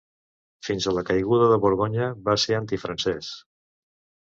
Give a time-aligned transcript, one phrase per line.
[0.67, 3.31] Fins a la caiguda de Borgonya, va ser antifrancès.